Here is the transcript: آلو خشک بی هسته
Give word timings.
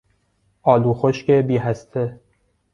آلو 0.63 0.93
خشک 0.93 1.31
بی 1.31 1.57
هسته 1.57 2.19